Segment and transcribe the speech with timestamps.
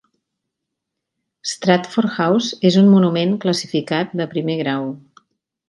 [1.49, 4.93] Stratford House és un monument classificat de primer grau.